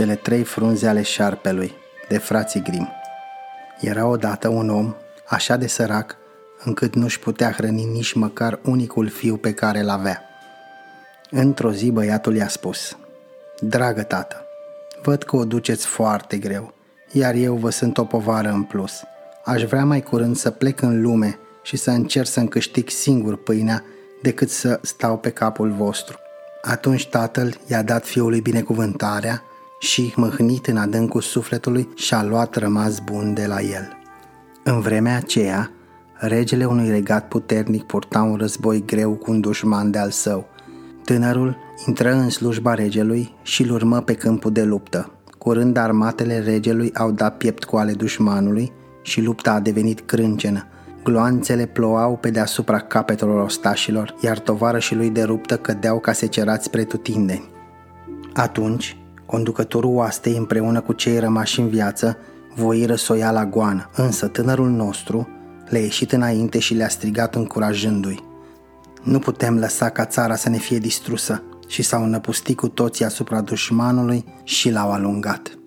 [0.00, 1.72] Cele trei frunze ale șarpelui,
[2.08, 2.88] de frații Grim.
[3.80, 4.94] Era odată un om
[5.28, 6.16] așa de sărac
[6.64, 10.22] încât nu-și putea hrăni nici măcar unicul fiu pe care îl avea.
[11.30, 12.96] Într-o zi băiatul i-a spus,
[13.58, 14.44] Dragă tată,
[15.02, 16.74] văd că o duceți foarte greu,
[17.12, 19.02] iar eu vă sunt o povară în plus.
[19.44, 23.84] Aș vrea mai curând să plec în lume și să încerc să-mi câștig singur pâinea
[24.22, 26.18] decât să stau pe capul vostru.
[26.62, 29.44] Atunci tatăl i-a dat fiului binecuvântarea
[29.80, 33.96] și, mâhnit în adâncul sufletului, și-a luat rămas bun de la el.
[34.64, 35.70] În vremea aceea,
[36.14, 40.46] regele unui regat puternic purta un război greu cu un dușman de al său.
[41.04, 41.56] Tânărul
[41.86, 45.12] intră în slujba regelui și îl urmă pe câmpul de luptă.
[45.38, 48.72] Curând armatele regelui au dat piept cu ale dușmanului
[49.02, 50.66] și lupta a devenit crâncenă.
[51.04, 56.84] Gloanțele plouau pe deasupra capetelor ostașilor, iar tovarășii lui de ruptă cădeau ca secerați spre
[56.84, 57.48] tutindeni.
[58.34, 58.99] Atunci,
[59.30, 62.16] conducătorul oastei împreună cu cei rămași în viață
[62.54, 65.28] voiră să o ia la goană, însă tânărul nostru
[65.68, 68.24] le-a ieșit înainte și le-a strigat încurajându-i.
[69.02, 73.40] Nu putem lăsa ca țara să ne fie distrusă și s-au năpustit cu toții asupra
[73.40, 75.58] dușmanului și l-au alungat.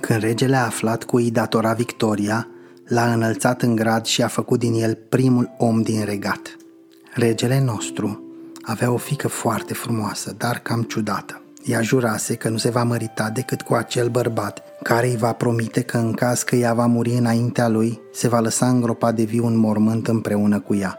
[0.00, 2.48] Când regele a aflat cu îi datora victoria,
[2.86, 6.56] l-a înălțat în grad și a făcut din el primul om din regat.
[7.14, 8.24] Regele nostru
[8.62, 11.42] avea o fică foarte frumoasă, dar cam ciudată.
[11.64, 15.82] Ea jurase că nu se va mărita decât cu acel bărbat care îi va promite
[15.82, 19.44] că în caz că ea va muri înaintea lui, se va lăsa îngropat de viu
[19.44, 20.98] un mormânt împreună cu ea.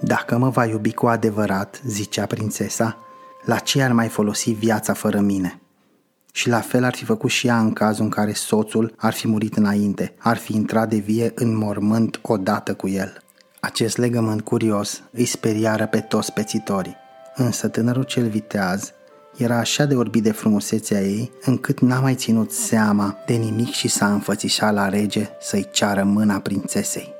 [0.00, 2.98] Dacă mă va iubi cu adevărat, zicea prințesa,
[3.44, 5.60] la ce ar mai folosi viața fără mine?
[6.32, 9.28] Și la fel ar fi făcut și ea în cazul în care soțul ar fi
[9.28, 13.18] murit înainte, ar fi intrat de vie în mormânt odată cu el.
[13.60, 16.96] Acest legământ curios îi speriară pe toți pețitorii,
[17.34, 18.92] însă tânărul cel viteaz
[19.36, 23.88] era așa de orbit de frumusețea ei, încât n-a mai ținut seama de nimic și
[23.88, 27.14] s-a înfățișat la rege să-i ceară mâna prințesei.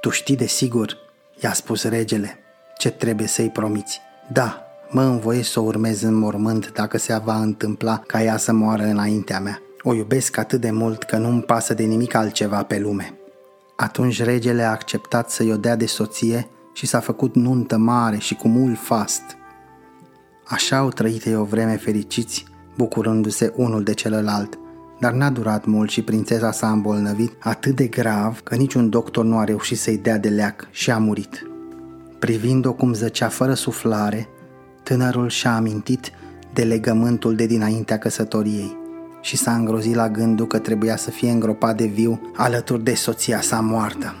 [0.00, 0.96] Tu știi de sigur,
[1.42, 2.38] i-a spus regele,
[2.78, 4.00] ce trebuie să-i promiți.
[4.32, 8.52] Da, mă învoie să o urmez în mormânt dacă se va întâmpla ca ea să
[8.52, 9.60] moară înaintea mea.
[9.82, 13.14] O iubesc atât de mult că nu-mi pasă de nimic altceva pe lume.
[13.76, 18.34] Atunci regele a acceptat să-i o dea de soție și s-a făcut nuntă mare și
[18.34, 19.22] cu mult fast–
[20.50, 22.44] Așa au trăit ei o vreme fericiți,
[22.76, 24.58] bucurându-se unul de celălalt,
[25.00, 29.38] dar n-a durat mult și prințesa s-a îmbolnăvit atât de grav că niciun doctor nu
[29.38, 31.46] a reușit să-i dea de leac și a murit.
[32.18, 34.28] Privind-o cum zăcea fără suflare,
[34.82, 36.10] tânărul și-a amintit
[36.52, 38.76] de legământul de dinaintea căsătoriei
[39.20, 43.40] și s-a îngrozit la gândul că trebuia să fie îngropat de viu alături de soția
[43.40, 44.14] sa moartă.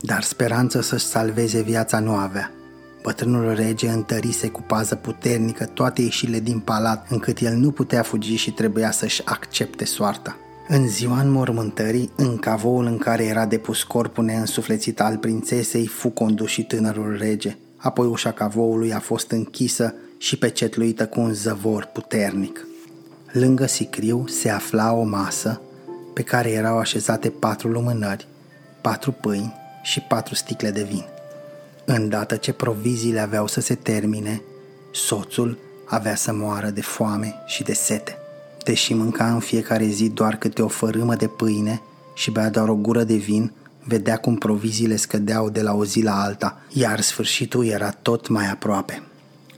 [0.00, 2.50] Dar speranță să-și salveze viața nu avea.
[3.06, 8.34] Bătrânul rege întărise cu pază puternică toate ieșile din palat, încât el nu putea fugi
[8.34, 10.36] și trebuia să-și accepte soarta.
[10.68, 16.48] În ziua înmormântării, în cavoul în care era depus corpul neînsuflețit al prințesei, fu condus
[16.48, 17.56] și tânărul rege.
[17.76, 22.66] Apoi ușa cavoului a fost închisă și pecetluită cu un zăvor puternic.
[23.32, 25.60] Lângă sicriu se afla o masă
[26.14, 28.28] pe care erau așezate patru lumânări,
[28.80, 31.04] patru pâini și patru sticle de vin.
[31.88, 34.42] Îndată ce proviziile aveau să se termine,
[34.90, 38.18] soțul avea să moară de foame și de sete.
[38.64, 41.82] Deși mânca în fiecare zi doar câte o fărâmă de pâine
[42.14, 43.52] și bea doar o gură de vin,
[43.84, 48.50] vedea cum proviziile scădeau de la o zi la alta, iar sfârșitul era tot mai
[48.50, 49.02] aproape.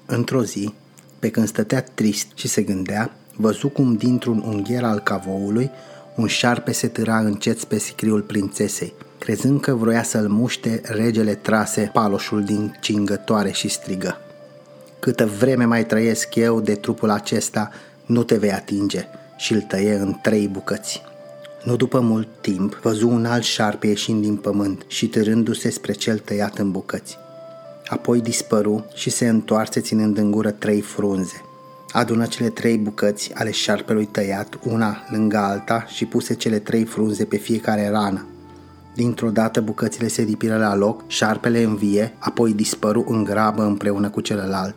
[0.07, 0.73] Într-o zi,
[1.19, 5.71] pe când stătea trist și se gândea, văzu cum dintr-un ungher al cavoului
[6.17, 11.91] un șarpe se târa încet pe sicriul prințesei– Crezând că vroia să-l muște, regele trase
[11.93, 14.21] paloșul din cingătoare și strigă.
[14.99, 17.71] Câtă vreme mai trăiesc eu de trupul acesta,
[18.07, 19.05] nu te vei atinge
[19.37, 21.03] și îl tăie în trei bucăți.
[21.65, 26.19] Nu după mult timp, văzu un alt șarpe ieșind din pământ și târându-se spre cel
[26.19, 27.19] tăiat în bucăți.
[27.87, 31.45] Apoi dispăru și se întoarse ținând în gură trei frunze.
[31.93, 37.25] Adună cele trei bucăți ale șarpelui tăiat, una lângă alta și puse cele trei frunze
[37.25, 38.28] pe fiecare rană.
[38.99, 44.21] Dintr-o dată bucățile se ripiră la loc, șarpele învie, apoi dispăru în grabă împreună cu
[44.21, 44.75] celălalt.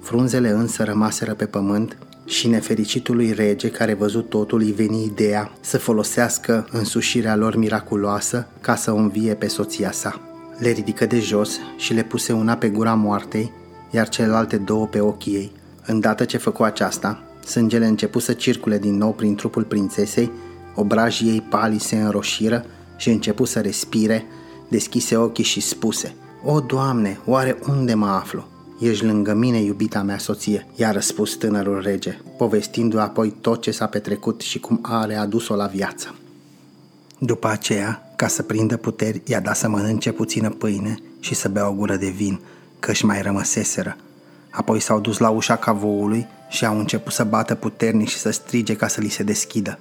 [0.00, 5.78] Frunzele însă rămaseră pe pământ și nefericitului rege care văzut totul îi veni ideea să
[5.78, 10.20] folosească însușirea lor miraculoasă ca să o învie pe soția sa.
[10.58, 13.52] Le ridică de jos și le puse una pe gura moartei,
[13.90, 15.52] iar celelalte două pe ochii ei.
[15.86, 20.30] Îndată ce făcu aceasta, sângele începu să circule din nou prin trupul prințesei,
[20.74, 22.64] obrajii ei pali se înroșiră
[23.00, 24.24] și începu să respire,
[24.68, 26.14] deschise ochii și spuse
[26.44, 28.44] O, Doamne, oare unde mă aflu?
[28.80, 33.86] Ești lângă mine, iubita mea soție, i-a răspuns tânărul rege, povestindu-i apoi tot ce s-a
[33.86, 36.14] petrecut și cum a readus-o la viață.
[37.18, 41.68] După aceea, ca să prindă puteri, i-a dat să mănânce puțină pâine și să bea
[41.68, 42.40] o gură de vin,
[42.78, 43.96] că își mai rămăseseră.
[44.50, 48.76] Apoi s-au dus la ușa cavoului și au început să bată puternic și să strige
[48.76, 49.78] ca să li se deschidă.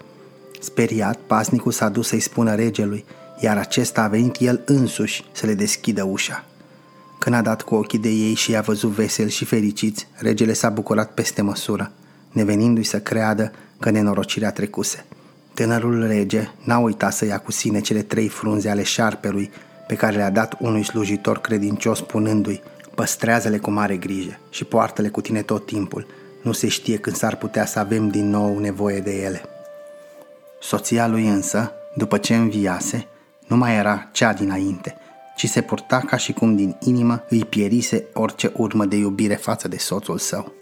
[0.60, 3.06] Speriat, pasnicul s-a dus să-i spună regelui,
[3.40, 6.46] iar acesta a venit el însuși să le deschidă ușa.
[7.20, 10.70] Când a dat cu ochii de ei și i-a văzut vesel și fericiți, regele s-a
[10.70, 11.92] bucurat peste măsură,
[12.32, 15.06] nevenindu-i să creadă că nenorocirea trecuse.
[15.54, 19.52] Tânărul rege n-a uitat să ia cu sine cele trei frunze ale șarpelui
[19.88, 22.62] pe care le-a dat unui slujitor credincios spunându-i
[22.96, 26.08] Păstrează-le cu mare grijă și poartă-le cu tine tot timpul.
[26.42, 29.42] Nu se știe când s-ar putea să avem din nou nevoie de ele.
[30.62, 33.08] Soția lui însă, după ce înviase,
[33.48, 34.96] nu mai era cea dinainte,
[35.36, 39.68] ci se purta ca și cum din inimă îi pierise orice urmă de iubire față
[39.68, 40.54] de soțul său.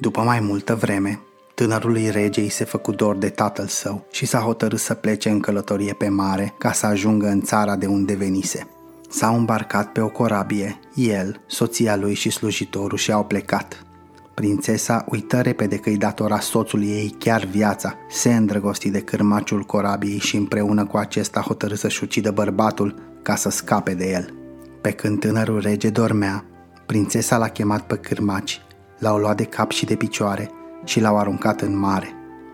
[0.00, 1.20] După mai multă vreme,
[1.54, 5.40] tânărului rege îi se făcu dor de tatăl său și s-a hotărât să plece în
[5.40, 8.66] călătorie pe mare ca să ajungă în țara de unde venise.
[9.08, 13.86] S-au îmbarcat pe o corabie, el, soția lui și slujitorul și au plecat.
[14.34, 20.18] Prințesa uită repede că îi datora soțului ei chiar viața, se îndrăgosti de cârmaciul corabiei
[20.18, 24.34] și împreună cu acesta hotărâ să-și ucidă bărbatul ca să scape de el.
[24.80, 26.44] Pe când tânărul rege dormea,
[26.86, 28.60] prințesa l-a chemat pe cârmaci,
[28.98, 30.50] l-au luat de cap și de picioare
[30.84, 32.08] și l-au aruncat în mare.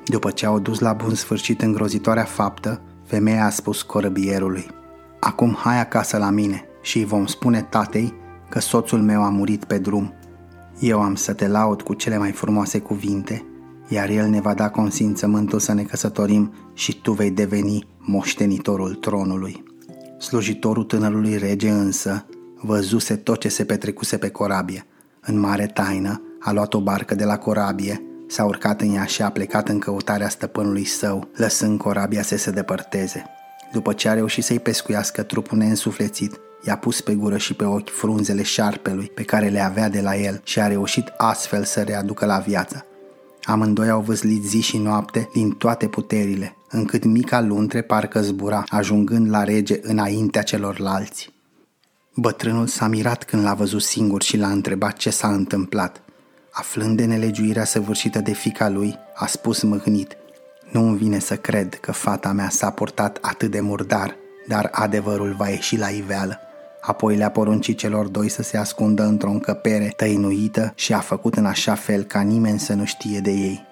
[0.04, 4.66] După ce au dus la bun sfârșit îngrozitoarea faptă, femeia a spus corăbierului,
[5.20, 8.14] Acum hai acasă la mine și îi vom spune tatei
[8.48, 10.14] că soțul meu a murit pe drum
[10.80, 13.44] eu am să te laud cu cele mai frumoase cuvinte,
[13.88, 19.64] iar el ne va da consimțământul să ne căsătorim și tu vei deveni moștenitorul tronului.
[20.18, 22.26] Slujitorul tânărului rege însă
[22.60, 24.86] văzuse tot ce se petrecuse pe corabie.
[25.20, 29.22] În mare taină a luat o barcă de la corabie, s-a urcat în ea și
[29.22, 33.24] a plecat în căutarea stăpânului său, lăsând corabia să se depărteze.
[33.72, 37.90] După ce a reușit să-i pescuiască trupul neînsuflețit, I-a pus pe gură și pe ochi
[37.90, 42.26] frunzele șarpelui pe care le avea de la el și a reușit astfel să readucă
[42.26, 42.86] la viață.
[43.42, 49.30] Amândoi au văzlit zi și noapte din toate puterile, încât mica luntre parcă zbura, ajungând
[49.30, 51.32] la rege înaintea celorlalți.
[52.14, 56.02] Bătrânul s-a mirat când l-a văzut singur și l-a întrebat ce s-a întâmplat.
[56.50, 60.16] Aflând de nelegiuirea săvârșită de fica lui, a spus mâhnit,
[60.70, 64.16] Nu îmi vine să cred că fata mea s-a purtat atât de murdar,
[64.46, 66.38] dar adevărul va ieși la iveală.
[66.80, 71.46] Apoi le-a poruncit celor doi să se ascundă într-o încăpere tăinuită și a făcut în
[71.46, 73.66] așa fel ca nimeni să nu știe de ei.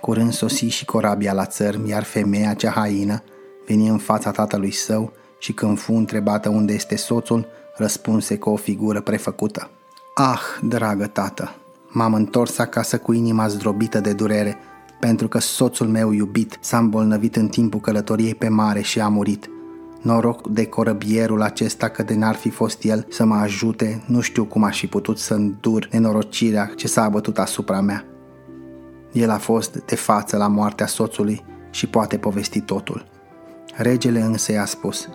[0.00, 3.22] Curând sosi și corabia la țărm, iar femeia cea haină
[3.66, 7.46] veni în fața tatălui său și când fu întrebată unde este soțul,
[7.76, 9.70] răspunse cu o figură prefăcută.
[10.14, 11.54] Ah, dragă tată,
[11.88, 14.58] m-am întors acasă cu inima zdrobită de durere,
[15.06, 19.50] pentru că soțul meu iubit s-a îmbolnăvit în timpul călătoriei pe mare și a murit.
[20.00, 24.44] Noroc de corăbierul acesta că de n-ar fi fost el să mă ajute, nu știu
[24.44, 28.04] cum aș fi putut să îndur nenorocirea ce s-a abătut asupra mea.
[29.12, 33.06] El a fost de față la moartea soțului și poate povesti totul.
[33.74, 35.08] Regele însă i-a spus,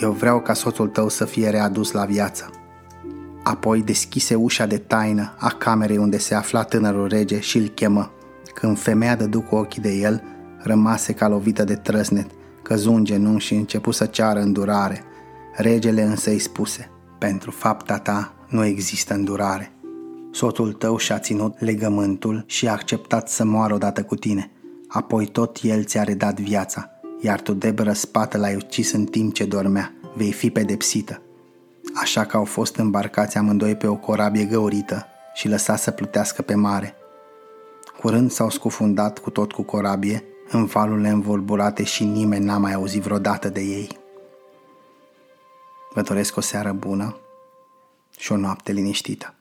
[0.00, 2.50] eu vreau ca soțul tău să fie readus la viață.
[3.42, 8.12] Apoi deschise ușa de taină a camerei unde se afla tânărul rege și îl chemă.
[8.58, 10.22] Când femeia dădu cu ochii de el,
[10.58, 12.30] rămase ca lovită de trăsnet
[12.62, 15.04] căzu în genunchi și începu să ceară îndurare.
[15.56, 19.72] Regele însă îi spuse, pentru fapta ta nu există îndurare.
[20.32, 24.50] Soțul tău și-a ținut legământul și a acceptat să moară odată cu tine.
[24.88, 29.44] Apoi tot el ți-a redat viața, iar tu de spată l-ai ucis în timp ce
[29.44, 29.92] dormea.
[30.16, 31.22] Vei fi pedepsită.
[31.94, 36.54] Așa că au fost îmbarcați amândoi pe o corabie găurită și lăsați să plutească pe
[36.54, 36.97] mare.
[38.00, 43.02] Curând s-au scufundat cu tot cu corabie în valurile învolburate și nimeni n-a mai auzit
[43.02, 43.98] vreodată de ei.
[45.94, 47.16] Vă doresc o seară bună
[48.18, 49.37] și o noapte liniștită.